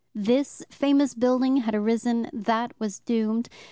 [0.15, 3.49] This famous building had arisen, that was doomed.